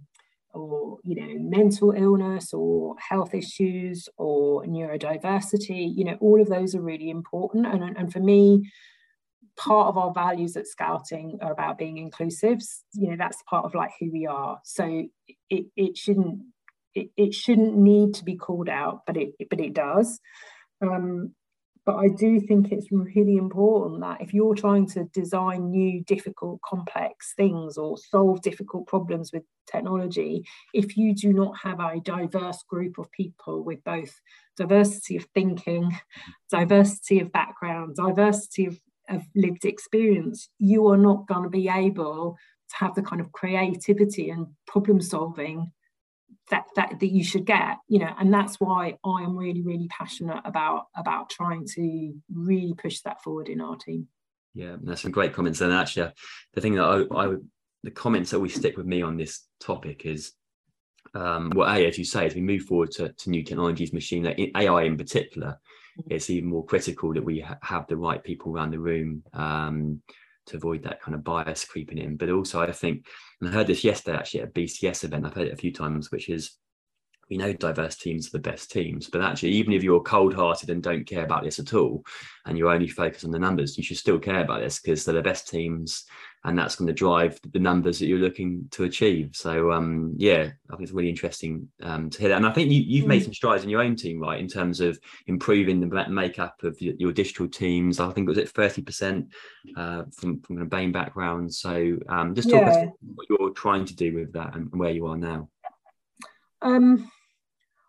[0.53, 5.91] or you know mental illness or health issues or neurodiversity.
[5.95, 7.65] You know all of those are really important.
[7.65, 8.69] And and for me,
[9.55, 12.59] part of our values at Scouting are about being inclusive.
[12.93, 14.59] You know that's part of like who we are.
[14.63, 15.03] So
[15.49, 16.41] it it shouldn't
[16.97, 20.19] it, it shouldn't need to be called out, but it but it does.
[20.81, 21.33] Um,
[21.85, 26.59] but I do think it's really important that if you're trying to design new, difficult,
[26.61, 32.61] complex things or solve difficult problems with technology, if you do not have a diverse
[32.67, 34.13] group of people with both
[34.57, 35.89] diversity of thinking,
[36.51, 42.35] diversity of background, diversity of, of lived experience, you are not going to be able
[42.69, 45.71] to have the kind of creativity and problem solving
[46.49, 49.87] that, that that you should get you know and that's why i am really really
[49.89, 54.07] passionate about about trying to really push that forward in our team
[54.53, 56.09] yeah that's some great comments and actually
[56.53, 57.47] the thing that i, I would
[57.83, 60.33] the comments that we stick with me on this topic is
[61.13, 64.25] um, well, A, as you say, as we move forward to, to new technologies, machine
[64.55, 65.59] AI in particular,
[65.99, 66.13] mm-hmm.
[66.13, 70.01] it's even more critical that we ha- have the right people around the room um,
[70.47, 72.17] to avoid that kind of bias creeping in.
[72.17, 73.05] But also, I think,
[73.39, 75.71] and I heard this yesterday actually at a BCS event, I've heard it a few
[75.71, 76.57] times, which is
[77.29, 80.69] we know diverse teams are the best teams, but actually, even if you're cold hearted
[80.69, 82.03] and don't care about this at all,
[82.45, 85.15] and you only focus on the numbers, you should still care about this because they're
[85.15, 86.05] the best teams
[86.43, 89.31] and that's going to drive the numbers that you're looking to achieve.
[89.33, 92.37] So um, yeah, I think it's really interesting um, to hear that.
[92.37, 93.25] And I think you, have made mm.
[93.25, 96.93] some strides in your own team, right, in terms of improving the makeup of your,
[96.97, 97.99] your digital teams.
[97.99, 99.27] I think it was at thirty percent
[99.75, 101.53] uh, from from a BAME background.
[101.53, 102.69] So um, just talk yeah.
[102.69, 105.49] us what you're trying to do with that and where you are now.
[106.61, 107.11] Um,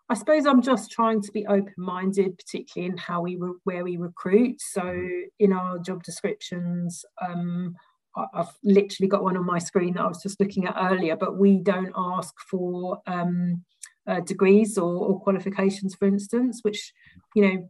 [0.09, 3.97] I suppose I'm just trying to be open-minded, particularly in how we re- where we
[3.97, 4.59] recruit.
[4.59, 5.21] So mm.
[5.37, 7.75] in our job descriptions, um,
[8.15, 11.37] I've literally got one on my screen that I was just looking at earlier, but
[11.37, 13.63] we don't ask for um,
[14.07, 16.91] uh, degrees or, or, qualifications, for instance, which,
[17.35, 17.69] you know,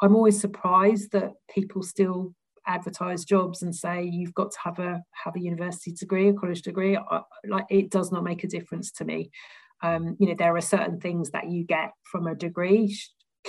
[0.00, 2.34] I'm always surprised that people still
[2.66, 6.62] advertise jobs and say you've got to have a have a university degree, a college
[6.62, 6.96] degree.
[6.96, 9.30] I, like it does not make a difference to me.
[9.82, 12.96] Um, you know, there are certain things that you get from a degree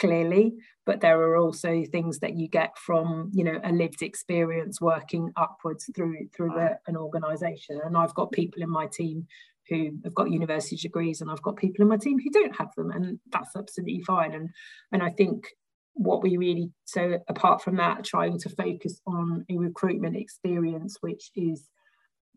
[0.04, 0.54] clearly
[0.86, 5.32] but there are also things that you get from you know a lived experience working
[5.38, 7.80] upwards through through the, an organization.
[7.84, 9.28] And i've got people in my team
[9.70, 12.74] who have got university degrees and i've got people in my team who don't have
[12.76, 14.34] them and that's absolutely fine.
[14.34, 14.50] And
[14.92, 15.48] and i think
[15.96, 21.30] what we really so apart from that trying to focus on a recruitment experience which
[21.36, 21.70] is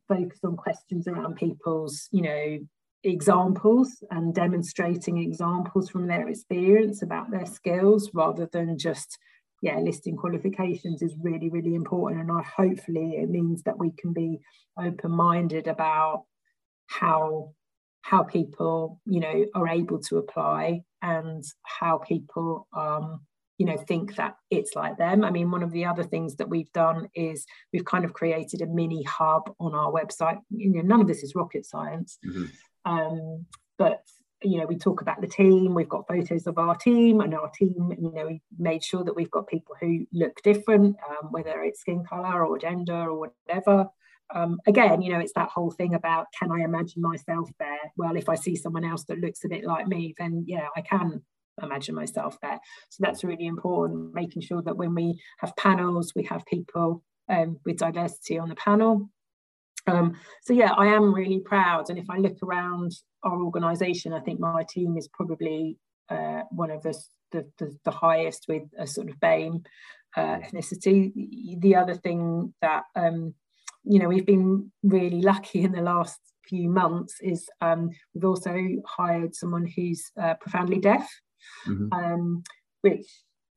[0.06, 2.58] focused on questions around people's you know
[3.06, 9.18] examples and demonstrating examples from their experience about their skills rather than just
[9.62, 12.20] yeah listing qualifications is really really important.
[12.20, 14.40] And I hopefully it means that we can be
[14.78, 16.24] open-minded about
[16.88, 17.52] how
[18.02, 23.20] how people you know are able to apply and how people um
[23.58, 25.24] you know think that it's like them.
[25.24, 28.62] I mean one of the other things that we've done is we've kind of created
[28.62, 30.40] a mini hub on our website.
[30.50, 32.18] You know none of this is rocket science.
[32.26, 32.46] Mm-hmm.
[32.86, 33.44] Um,
[33.76, 34.02] but
[34.42, 35.74] you know, we talk about the team.
[35.74, 37.92] We've got photos of our team, and our team.
[37.98, 41.80] You know, we made sure that we've got people who look different, um, whether it's
[41.80, 43.88] skin color or gender or whatever.
[44.34, 47.92] um, again, you know, it's that whole thing about can I imagine myself there?
[47.96, 50.80] Well, if I see someone else that looks a bit like me, then yeah, I
[50.80, 51.22] can
[51.62, 52.58] imagine myself there.
[52.90, 57.58] So that's really important, making sure that when we have panels, we have people um,
[57.64, 59.10] with diversity on the panel.
[59.86, 61.90] Um, so yeah, I am really proud.
[61.90, 66.70] And if I look around our organisation, I think my team is probably uh, one
[66.70, 66.96] of the,
[67.32, 69.64] the, the, the, highest with a sort of BAME
[70.16, 71.12] uh, ethnicity.
[71.60, 73.34] The other thing that um,
[73.84, 78.56] you know we've been really lucky in the last few months is um, we've also
[78.86, 81.08] hired someone who's uh, profoundly deaf,
[81.68, 81.92] mm-hmm.
[81.92, 82.44] um,
[82.82, 83.06] which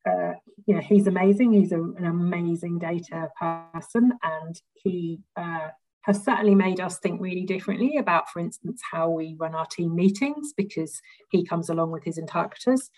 [0.08, 0.32] uh,
[0.66, 1.52] you know he's amazing.
[1.52, 5.68] He's a, an amazing data person, and he uh,
[6.02, 9.94] has certainly made us think really differently about, for instance, how we run our team
[9.94, 12.90] meetings because he comes along with his interpreters.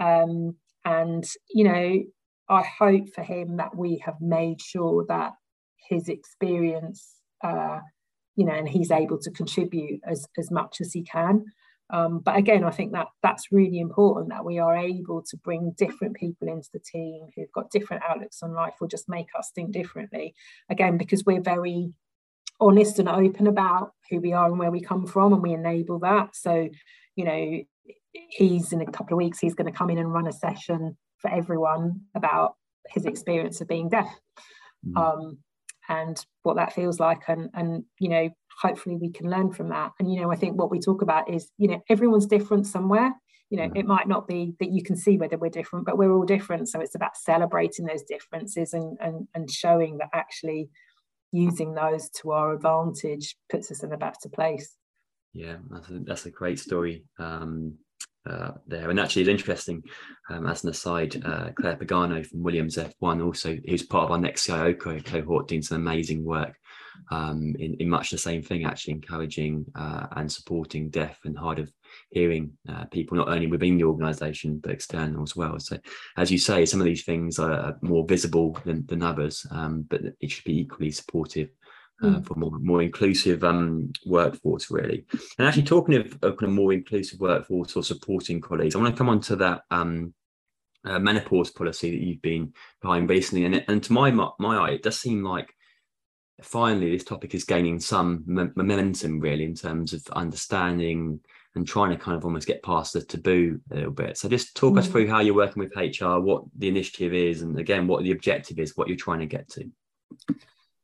[0.00, 2.02] Um, and you know,
[2.48, 5.32] I hope for him that we have made sure that
[5.88, 7.80] his experience, uh,
[8.36, 11.44] you know, and he's able to contribute as, as much as he can.
[11.90, 15.72] Um, but again, I think that that's really important that we are able to bring
[15.78, 19.52] different people into the team who've got different outlooks on life or just make us
[19.54, 20.34] think differently.
[20.68, 21.92] Again, because we're very
[22.60, 25.98] honest and open about who we are and where we come from, and we enable
[26.00, 26.34] that.
[26.34, 26.68] So,
[27.14, 27.62] you know,
[28.12, 30.96] he's in a couple of weeks, he's going to come in and run a session
[31.18, 32.54] for everyone about
[32.88, 34.08] his experience of being deaf.
[34.86, 34.96] Mm.
[34.96, 35.38] Um,
[35.88, 38.28] and what that feels like and and you know
[38.60, 41.28] hopefully we can learn from that and you know i think what we talk about
[41.32, 43.12] is you know everyone's different somewhere
[43.50, 46.12] you know it might not be that you can see whether we're different but we're
[46.12, 50.68] all different so it's about celebrating those differences and and, and showing that actually
[51.32, 54.76] using those to our advantage puts us in a better place
[55.32, 57.76] yeah that's a, that's a great story um
[58.28, 58.90] uh, there.
[58.90, 59.84] And actually, it's interesting,
[60.30, 64.18] um, as an aside, uh, Claire Pagano from Williams F1, also who's part of our
[64.18, 66.56] next CIO cohort, doing some amazing work
[67.10, 71.58] um, in, in, much the same thing, actually encouraging uh, and supporting deaf and hard
[71.58, 71.70] of
[72.10, 75.58] hearing uh, people, not only within the organisation, but external as well.
[75.58, 75.78] So,
[76.16, 80.00] as you say, some of these things are more visible than, than others, um, but
[80.20, 81.48] it should be equally supportive
[82.02, 82.26] uh, mm.
[82.26, 85.04] for more more inclusive um, workforce, really.
[85.38, 88.94] And actually, talking of, of, kind of more inclusive workforce or supporting colleagues, I want
[88.94, 90.14] to come on to that um,
[90.84, 93.44] uh, menopause policy that you've been behind recently.
[93.44, 95.52] And, and to my my eye, it does seem like
[96.42, 101.20] finally this topic is gaining some m- momentum, really, in terms of understanding
[101.56, 104.16] and trying to kind of almost get past the taboo a little bit.
[104.16, 104.78] So just talk mm.
[104.78, 108.12] us through how you're working with HR, what the initiative is, and again, what the
[108.12, 109.70] objective is, what you're trying to get to.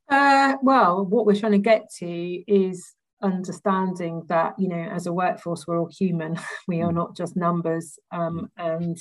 [0.08, 5.12] Uh, well, what we're trying to get to is understanding that you know as a
[5.12, 6.94] workforce we're all human we are mm.
[6.96, 8.98] not just numbers um, and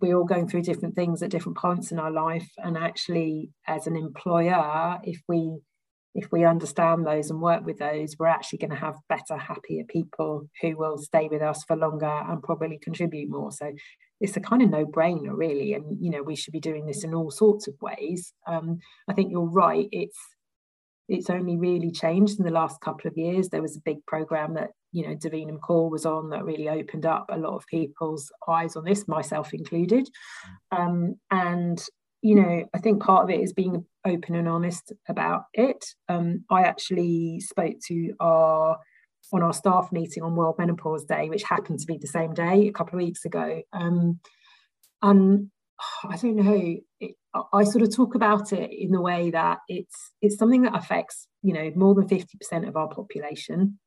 [0.00, 3.86] we're all going through different things at different points in our life and actually as
[3.86, 5.56] an employer if we
[6.14, 9.84] if we understand those and work with those we're actually going to have better happier
[9.88, 13.72] people who will stay with us for longer and probably contribute more so
[14.20, 17.14] it's a kind of no-brainer really and you know we should be doing this in
[17.14, 20.18] all sorts of ways um, i think you're right it's
[21.08, 23.48] it's only really changed in the last couple of years.
[23.48, 27.04] There was a big program that you know Davina McCall was on that really opened
[27.04, 30.08] up a lot of people's eyes on this, myself included.
[30.72, 31.82] Um, and
[32.24, 35.84] you know, I think part of it is being open and honest about it.
[36.08, 38.78] Um, I actually spoke to our
[39.34, 42.66] on our staff meeting on World Menopause Day, which happened to be the same day
[42.66, 43.60] a couple of weeks ago.
[43.74, 44.20] Um,
[45.02, 45.50] and
[46.08, 46.76] I don't know.
[46.98, 47.14] It,
[47.52, 51.28] I sort of talk about it in the way that it's it's something that affects
[51.42, 53.78] you know more than fifty percent of our population.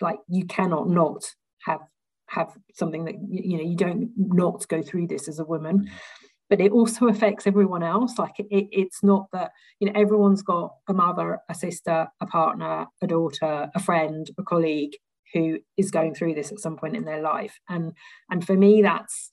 [0.00, 1.26] Like you cannot not
[1.64, 1.82] have
[2.30, 6.23] have something that you know you don't not go through this as a woman mm-hmm.
[6.50, 8.18] But it also affects everyone else.
[8.18, 12.86] Like it, it's not that you know everyone's got a mother a sister a partner
[13.02, 14.92] a daughter a friend a colleague
[15.32, 17.58] who is going through this at some point in their life.
[17.68, 17.92] And
[18.30, 19.30] and for me that's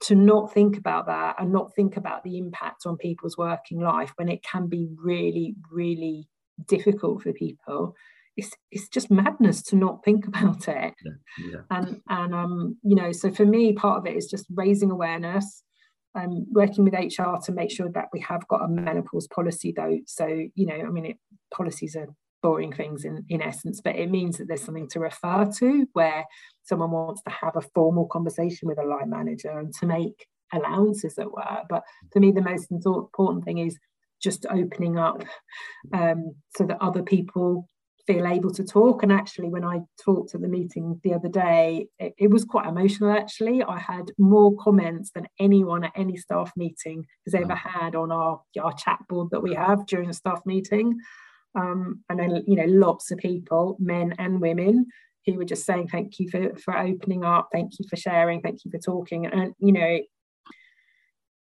[0.00, 4.12] to not think about that and not think about the impact on people's working life
[4.16, 6.26] when it can be really really
[6.66, 7.94] difficult for people
[8.36, 10.94] it's, it's just madness to not think about it.
[11.04, 11.58] Yeah, yeah.
[11.70, 15.63] and and um you know so for me part of it is just raising awareness
[16.14, 19.98] um, working with HR to make sure that we have got a menopause policy though
[20.06, 21.16] so you know I mean it,
[21.52, 22.08] policies are
[22.44, 26.26] boring things in, in essence, but it means that there's something to refer to where
[26.62, 31.18] someone wants to have a formal conversation with a line manager and to make allowances
[31.18, 31.64] at work.
[31.70, 33.78] But for me, the most important thing is
[34.22, 35.24] just opening up
[35.94, 37.66] um, so that other people
[38.06, 39.02] feel able to talk.
[39.02, 42.66] And actually, when I talked at the meeting the other day, it, it, was quite
[42.66, 43.10] emotional.
[43.10, 48.12] Actually, I had more comments than anyone at any staff meeting has ever had on
[48.12, 50.98] our our chat board that we have during a staff meeting.
[51.56, 54.86] Um, and then, you know, lots of people, men and women,
[55.26, 58.64] who were just saying thank you for for opening up, thank you for sharing, thank
[58.64, 59.26] you for talking.
[59.26, 59.98] And you know,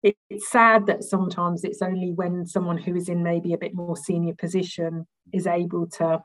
[0.02, 3.74] it, it's sad that sometimes it's only when someone who is in maybe a bit
[3.74, 6.22] more senior position is able to,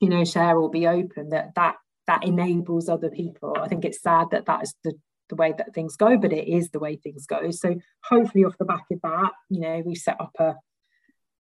[0.00, 1.76] you know, share or be open that that
[2.06, 3.56] that enables other people.
[3.60, 4.94] I think it's sad that that is the
[5.28, 7.50] the way that things go, but it is the way things go.
[7.50, 7.74] So
[8.04, 10.54] hopefully off the back of that, you know, we set up a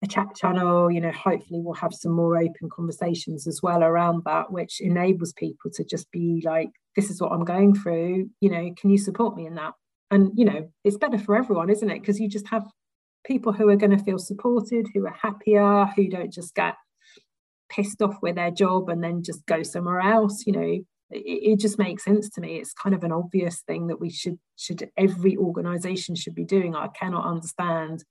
[0.03, 4.23] a chat channel you know hopefully we'll have some more open conversations as well around
[4.25, 8.49] that which enables people to just be like this is what i'm going through you
[8.49, 9.73] know can you support me in that
[10.11, 12.65] and you know it's better for everyone isn't it because you just have
[13.25, 16.75] people who are going to feel supported who are happier who don't just get
[17.69, 20.79] pissed off with their job and then just go somewhere else you know
[21.11, 22.57] it, it just makes sense to me.
[22.57, 26.75] It's kind of an obvious thing that we should should every organization should be doing.
[26.75, 28.03] I cannot understand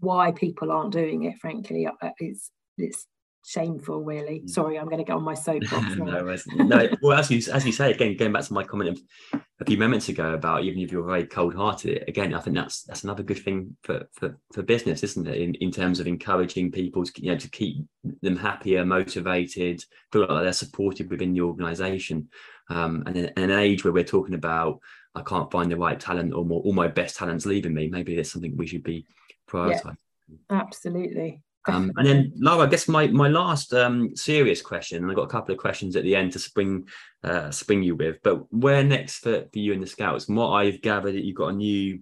[0.00, 1.86] why people aren't doing it frankly.
[2.18, 3.06] It's it's
[3.42, 4.40] shameful really.
[4.40, 4.50] Mm.
[4.50, 7.72] sorry i'm going to get on my soapbox no, no well as you as you
[7.72, 10.92] say again going back to my comment of a few moments ago about even if
[10.92, 15.02] you're very cold-hearted again i think that's that's another good thing for for, for business
[15.02, 15.38] isn't it?
[15.38, 17.78] In, in terms of encouraging people to you know to keep
[18.22, 22.28] them happier motivated feel like they're supported within the organization
[22.68, 24.78] um, and in, in an age where we're talking about
[25.14, 28.16] i can't find the right talent or more all my best talents leaving me maybe
[28.16, 29.06] it's something we should be
[29.50, 29.96] prioritising.
[30.28, 31.42] Yeah, absolutely.
[31.68, 35.24] Um, and then Laura, I guess my my last um, serious question, and I've got
[35.24, 36.88] a couple of questions at the end to spring
[37.22, 38.22] uh, spring you with.
[38.22, 40.28] But where next for, for you and the Scouts?
[40.28, 42.00] And what I've gathered, that you've got a new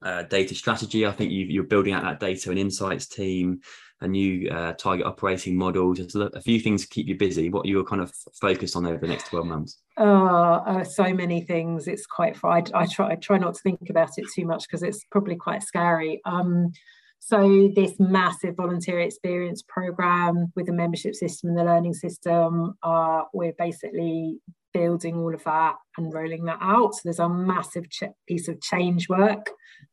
[0.00, 1.06] uh, data strategy.
[1.06, 3.60] I think you are building out that data and insights team,
[4.04, 5.94] a new uh, target operating model.
[5.94, 7.50] Just a, few things to keep you busy.
[7.50, 9.78] What you're kind of focused on over the next twelve months?
[9.96, 10.26] Oh,
[10.66, 11.88] uh, so many things.
[11.88, 12.36] It's quite.
[12.44, 13.12] I, I try.
[13.12, 16.20] I try not to think about it too much because it's probably quite scary.
[16.24, 16.72] Um,
[17.18, 23.22] so this massive volunteer experience program with the membership system and the learning system, uh,
[23.32, 24.40] we're basically
[24.74, 26.94] building all of that and rolling that out.
[26.94, 29.50] So there's a massive ch- piece of change work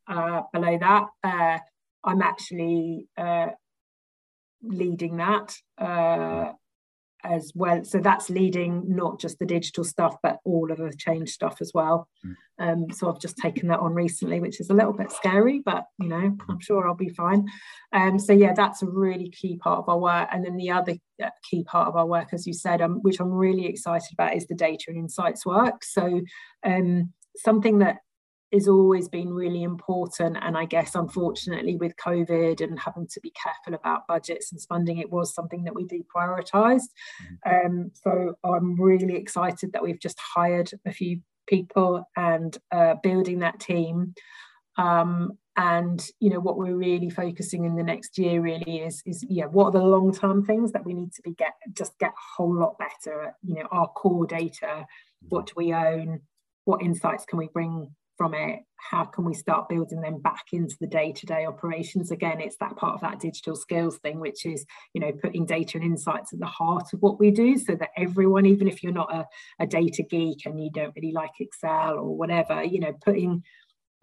[0.07, 1.05] uh, below that.
[1.23, 1.59] Uh,
[2.03, 3.47] I'm actually uh,
[4.63, 6.51] leading that uh,
[7.23, 7.83] as well.
[7.83, 11.71] So that's leading not just the digital stuff, but all of the change stuff as
[11.73, 12.07] well.
[12.25, 12.35] Mm.
[12.59, 15.85] Um, so I've just taken that on recently, which is a little bit scary, but
[15.99, 16.61] you know, I'm mm.
[16.61, 17.47] sure I'll be fine.
[17.93, 20.29] Um, so yeah, that's a really key part of our work.
[20.31, 23.19] And then the other uh, key part of our work, as you said, um, which
[23.19, 25.83] I'm really excited about, is the data and insights work.
[25.83, 26.21] So
[26.63, 27.97] um, something that
[28.53, 30.37] has always been really important.
[30.41, 34.97] And I guess, unfortunately, with COVID and having to be careful about budgets and funding,
[34.97, 36.89] it was something that we deprioritized.
[37.45, 37.65] Mm-hmm.
[37.65, 43.39] Um, so I'm really excited that we've just hired a few people and uh, building
[43.39, 44.13] that team.
[44.77, 49.25] Um, and you know what we're really focusing in the next year really is is
[49.27, 52.11] yeah what are the long term things that we need to be get just get
[52.11, 54.85] a whole lot better at you know our core data
[55.27, 55.59] what mm-hmm.
[55.59, 56.21] do we own
[56.63, 58.59] what insights can we bring from it
[58.91, 62.11] how can we start building them back into the day-to-day operations?
[62.11, 65.77] Again it's that part of that digital skills thing which is you know putting data
[65.77, 68.91] and insights at the heart of what we do so that everyone even if you're
[68.91, 69.25] not a,
[69.59, 73.43] a data geek and you don't really like excel or whatever you know putting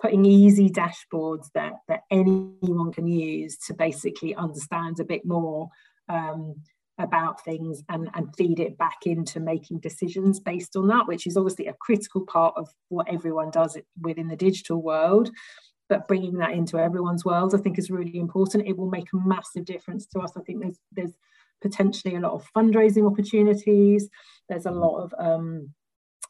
[0.00, 5.68] putting easy dashboards that that anyone can use to basically understand a bit more
[6.08, 6.54] um,
[6.98, 11.36] about things and, and feed it back into making decisions based on that, which is
[11.36, 15.30] obviously a critical part of what everyone does within the digital world.
[15.88, 18.66] But bringing that into everyone's world, I think, is really important.
[18.66, 20.32] It will make a massive difference to us.
[20.36, 21.14] I think there's there's
[21.62, 24.08] potentially a lot of fundraising opportunities.
[24.48, 25.72] There's a lot of um,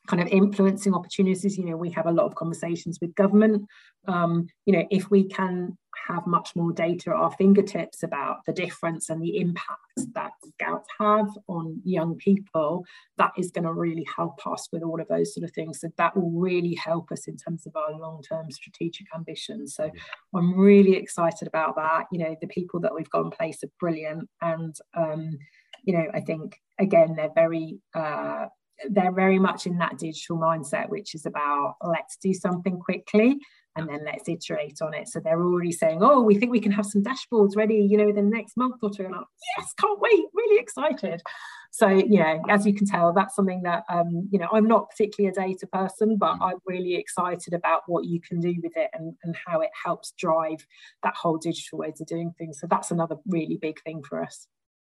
[0.08, 1.58] kind of influencing opportunities.
[1.58, 3.66] You know, we have a lot of conversations with government.
[4.08, 8.52] Um, you know, if we can have much more data at our fingertips about the
[8.52, 9.80] difference and the impact
[10.14, 12.84] that scouts have on young people,
[13.18, 15.80] that is going to really help us with all of those sort of things.
[15.80, 19.74] So that will really help us in terms of our long-term strategic ambitions.
[19.74, 19.90] So
[20.34, 22.06] I'm really excited about that.
[22.10, 25.38] You know, the people that we've got in place are brilliant, and um,
[25.84, 28.46] you know, I think again they're very uh,
[28.90, 33.38] they're very much in that digital mindset, which is about let's do something quickly
[33.76, 35.08] and then let's iterate on it.
[35.08, 38.06] So they're already saying, oh, we think we can have some dashboards ready, you know,
[38.06, 39.04] within the next month or two.
[39.04, 39.24] And I'm,
[39.56, 41.22] yes, can't wait, really excited.
[41.70, 44.90] So, you know, as you can tell, that's something that, um, you know, I'm not
[44.90, 46.38] particularly a data person, but mm.
[46.40, 50.12] I'm really excited about what you can do with it and, and how it helps
[50.18, 50.66] drive
[51.02, 52.58] that whole digital ways of doing things.
[52.60, 54.48] So that's another really big thing for us.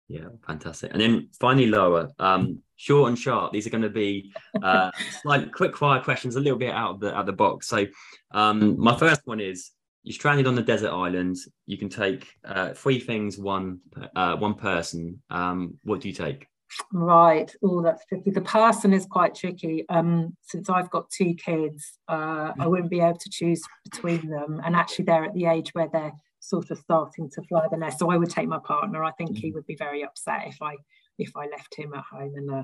[0.10, 0.92] Yeah, fantastic.
[0.92, 3.54] And then finally, Lara, um, short and sharp.
[3.54, 4.34] These are going to be
[4.64, 4.90] uh,
[5.22, 7.68] slight quick fire questions, a little bit out of the out of the box.
[7.68, 7.86] So,
[8.32, 9.70] um, my first one is:
[10.02, 11.38] you're stranded on the desert island.
[11.68, 13.82] You can take uh, three things, one
[14.16, 15.22] uh, one person.
[15.30, 16.48] Um, what do you take?
[16.92, 17.54] Right.
[17.64, 18.32] Oh, that's tricky.
[18.32, 19.86] The person is quite tricky.
[19.90, 24.60] Um, since I've got two kids, uh, I wouldn't be able to choose between them.
[24.66, 28.00] And actually, they're at the age where they're sort of starting to fly the nest.
[28.00, 29.04] So I would take my partner.
[29.04, 29.56] I think he mm.
[29.56, 30.76] would be very upset if I
[31.18, 32.34] if I left him at home.
[32.36, 32.64] And uh,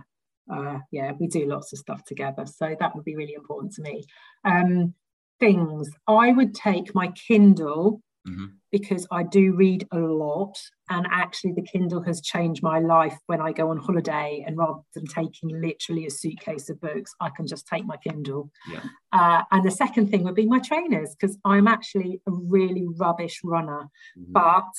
[0.53, 2.45] uh, yeah, we do lots of stuff together.
[2.45, 4.03] So that would be really important to me.
[4.43, 4.93] Um,
[5.39, 8.45] things I would take my Kindle mm-hmm.
[8.71, 10.57] because I do read a lot.
[10.89, 14.43] And actually, the Kindle has changed my life when I go on holiday.
[14.45, 18.51] And rather than taking literally a suitcase of books, I can just take my Kindle.
[18.71, 18.83] Yeah.
[19.11, 23.39] Uh, and the second thing would be my trainers because I'm actually a really rubbish
[23.43, 23.89] runner.
[24.17, 24.33] Mm-hmm.
[24.33, 24.73] But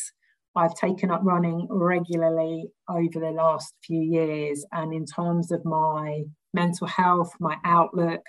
[0.56, 4.64] I've taken up running regularly over the last few years.
[4.72, 6.22] And in terms of my
[6.54, 8.22] mental health, my outlook,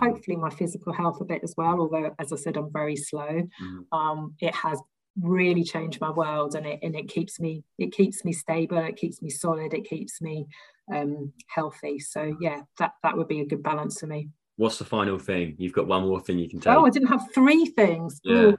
[0.00, 3.28] hopefully my physical health a bit as well although as i said i'm very slow
[3.28, 3.98] mm-hmm.
[3.98, 4.80] um, it has
[5.20, 8.96] really changed my world and it and it keeps me it keeps me stable it
[8.96, 10.46] keeps me solid it keeps me
[10.92, 14.84] um, healthy so yeah that that would be a good balance for me what's the
[14.84, 17.66] final thing you've got one more thing you can take oh i didn't have three
[17.66, 18.34] things yeah.
[18.34, 18.56] Ooh,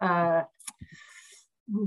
[0.00, 0.42] uh,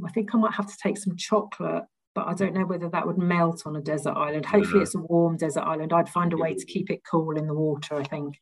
[0.05, 1.83] i think i might have to take some chocolate
[2.13, 4.45] but I don't know whether that would melt on a desert island.
[4.45, 5.93] Hopefully, it's a warm desert island.
[5.93, 8.35] I'd find a way to keep it cool in the water, I think.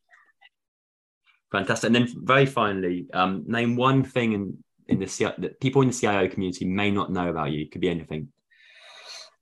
[1.52, 1.88] Fantastic.
[1.88, 5.90] And then very finally, um, name one thing in, in the CIO, that people in
[5.90, 7.62] the CIO community may not know about you.
[7.62, 8.30] It could be anything.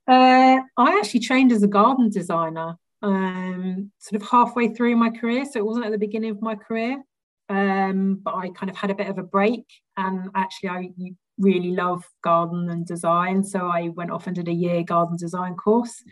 [0.06, 5.44] Uh, I actually trained as a garden designer um, sort of halfway through my career.
[5.44, 7.02] So it wasn't at the beginning of my career,
[7.48, 9.66] um, but I kind of had a bit of a break.
[9.96, 10.90] And actually, I
[11.38, 13.44] really love garden and design.
[13.44, 16.02] So I went off and did a year garden design course.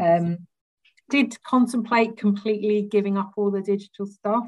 [0.00, 0.46] Um,
[1.08, 4.46] did contemplate completely giving up all the digital stuff.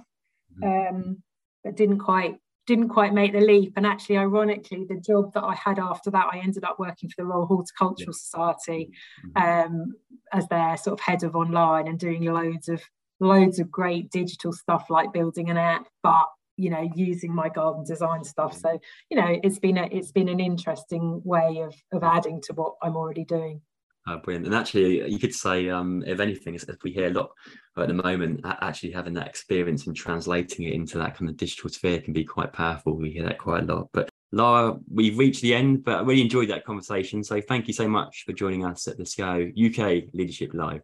[0.62, 1.22] Um,
[1.64, 2.36] but didn't quite
[2.66, 3.72] didn't quite make the leap.
[3.76, 7.14] And actually, ironically, the job that I had after that, I ended up working for
[7.16, 8.90] the Royal Horticultural Society
[9.34, 9.74] mm-hmm.
[9.74, 9.94] um,
[10.34, 12.82] as their sort of head of online and doing loads of
[13.20, 16.26] loads of great digital stuff like building an app, but
[16.58, 18.54] you know using my garden design stuff.
[18.54, 18.78] So
[19.10, 22.74] you know it's been a it's been an interesting way of of adding to what
[22.82, 23.62] i'm already doing
[24.08, 24.46] uh, brilliant.
[24.46, 27.30] And actually, you could say, um, if anything, as we hear a lot
[27.76, 31.68] at the moment, actually having that experience and translating it into that kind of digital
[31.70, 32.96] sphere can be quite powerful.
[32.96, 33.88] We hear that quite a lot.
[33.92, 37.22] But Lara, we've reached the end, but I really enjoyed that conversation.
[37.22, 40.82] So thank you so much for joining us at the CIO UK Leadership Live.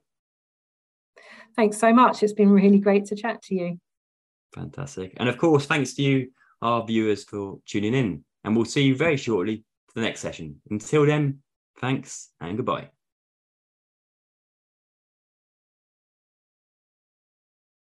[1.57, 2.23] Thanks so much.
[2.23, 3.81] It's been really great to chat to you.
[4.55, 5.15] Fantastic.
[5.17, 6.31] And of course, thanks to you,
[6.63, 8.25] our viewers, for tuning in.
[8.45, 10.61] And we'll see you very shortly for the next session.
[10.71, 11.41] Until then,
[11.81, 12.94] thanks and goodbye.